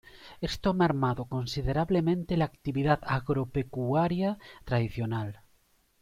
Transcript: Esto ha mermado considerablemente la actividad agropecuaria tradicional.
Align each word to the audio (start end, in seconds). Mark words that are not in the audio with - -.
Esto 0.49 0.71
ha 0.71 0.73
mermado 0.73 1.25
considerablemente 1.25 2.35
la 2.35 2.45
actividad 2.45 2.97
agropecuaria 3.03 4.39
tradicional. 4.65 5.41